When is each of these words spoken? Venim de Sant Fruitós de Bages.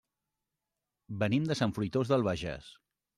Venim 1.23 1.45
de 1.51 1.57
Sant 1.59 1.75
Fruitós 1.75 2.11
de 2.13 2.19
Bages. 2.29 2.71